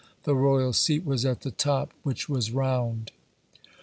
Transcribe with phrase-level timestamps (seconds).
[0.23, 3.11] The royal seat was at the top, which was round.